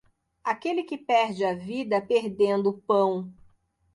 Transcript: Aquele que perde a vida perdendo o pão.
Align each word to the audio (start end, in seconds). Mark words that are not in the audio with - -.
Aquele 0.43 0.81
que 0.81 0.97
perde 0.97 1.45
a 1.45 1.53
vida 1.53 2.01
perdendo 2.01 2.71
o 2.71 2.73
pão. 2.81 3.31